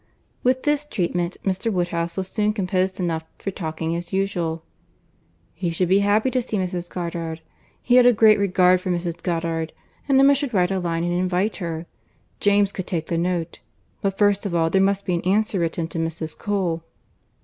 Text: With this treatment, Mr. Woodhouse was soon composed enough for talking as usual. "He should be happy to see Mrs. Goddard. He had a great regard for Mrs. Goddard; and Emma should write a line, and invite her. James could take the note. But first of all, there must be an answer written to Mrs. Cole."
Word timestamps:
With 0.41 0.63
this 0.63 0.83
treatment, 0.87 1.37
Mr. 1.45 1.71
Woodhouse 1.71 2.17
was 2.17 2.27
soon 2.27 2.53
composed 2.53 2.99
enough 2.99 3.23
for 3.37 3.51
talking 3.51 3.95
as 3.95 4.11
usual. 4.11 4.63
"He 5.53 5.69
should 5.69 5.89
be 5.89 5.99
happy 5.99 6.31
to 6.31 6.41
see 6.41 6.57
Mrs. 6.57 6.89
Goddard. 6.89 7.41
He 7.83 7.97
had 7.97 8.07
a 8.07 8.11
great 8.11 8.39
regard 8.39 8.81
for 8.81 8.89
Mrs. 8.89 9.21
Goddard; 9.21 9.73
and 10.09 10.19
Emma 10.19 10.33
should 10.33 10.55
write 10.55 10.71
a 10.71 10.79
line, 10.79 11.03
and 11.03 11.13
invite 11.13 11.57
her. 11.57 11.85
James 12.39 12.71
could 12.71 12.87
take 12.87 13.05
the 13.09 13.17
note. 13.19 13.59
But 14.01 14.17
first 14.17 14.43
of 14.43 14.55
all, 14.55 14.71
there 14.71 14.81
must 14.81 15.05
be 15.05 15.13
an 15.13 15.21
answer 15.21 15.59
written 15.59 15.87
to 15.89 15.99
Mrs. 15.99 16.35
Cole." 16.35 16.83